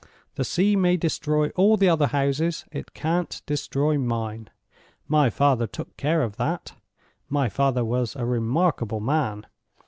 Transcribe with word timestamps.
The 0.33 0.43
sea 0.43 0.75
may 0.75 0.97
destroy 0.97 1.49
all 1.49 1.77
the 1.77 1.87
other 1.87 2.07
houses—it 2.07 2.95
can't 2.95 3.39
destroy 3.45 3.99
Mine. 3.99 4.49
My 5.07 5.29
father 5.29 5.67
took 5.67 5.95
care 5.95 6.23
of 6.23 6.37
that; 6.37 6.73
my 7.29 7.49
father 7.49 7.85
was 7.85 8.15
a 8.15 8.25
remarkable 8.25 8.99
man. 8.99 9.45